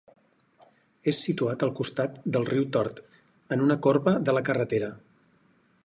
És 1.11 1.19
situat 1.25 1.65
al 1.67 1.73
costat 1.81 2.17
del 2.37 2.47
riu 2.49 2.65
Tort, 2.77 3.03
en 3.57 3.65
una 3.67 3.79
corba 3.89 4.19
de 4.31 4.37
la 4.39 4.45
carretera. 4.49 4.91